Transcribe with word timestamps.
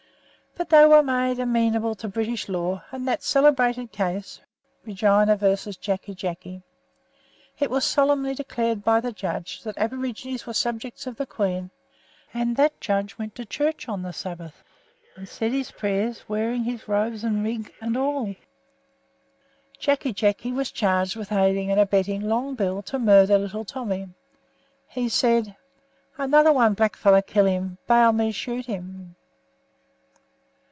But 0.57 0.69
they 0.69 0.85
were 0.85 1.01
made 1.01 1.39
amenable 1.39 1.95
to 1.95 2.07
British 2.09 2.47
law; 2.49 2.83
and 2.91 3.01
in 3.01 3.05
that 3.05 3.23
celebrated 3.23 3.91
case, 3.91 4.41
"Regina 4.85 5.35
v. 5.37 5.55
Jacky 5.79 6.13
Jacky," 6.13 6.61
it 7.57 7.71
was 7.71 7.83
solemnly 7.85 8.35
decided 8.35 8.83
by 8.83 8.99
the 8.99 9.13
judge 9.13 9.63
that 9.63 9.75
the 9.75 9.81
aborigines 9.81 10.45
were 10.45 10.53
subjects 10.53 11.07
of 11.07 11.15
the 11.15 11.25
Queen, 11.25 11.71
and 12.33 12.57
that 12.57 12.79
judge 12.81 13.17
went 13.17 13.33
to 13.35 13.45
church 13.45 13.87
on 13.89 14.03
the 14.03 14.11
Sabbath 14.11 14.61
and 15.15 15.27
said 15.27 15.51
his 15.53 15.71
prayers 15.71 16.23
in 16.29 16.63
his 16.65 16.85
robes 16.87 17.23
of 17.23 17.31
office, 17.31 17.43
wig 17.43 17.73
and 17.81 17.97
all. 17.97 18.35
Jacky 19.79 20.13
Jacky 20.13 20.51
was 20.51 20.69
charged 20.69 21.15
with 21.15 21.31
aiding 21.31 21.71
and 21.71 21.79
abetting 21.79 22.21
Long 22.21 22.55
Bill 22.55 22.81
to 22.83 22.99
murder 22.99 23.39
little 23.39 23.65
Tommy. 23.65 24.09
He 24.89 25.07
said: 25.09 25.55
"Another 26.17 26.51
one 26.51 26.75
blackfellow 26.75 27.21
killed 27.25 27.47
him, 27.49 27.77
baal 27.87 28.11
me 28.11 28.31
shoot 28.33 28.65
him." 28.67 29.15